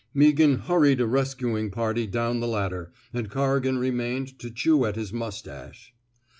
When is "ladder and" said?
2.47-3.29